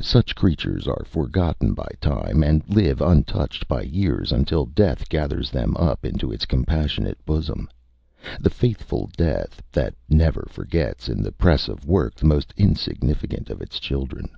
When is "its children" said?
13.60-14.30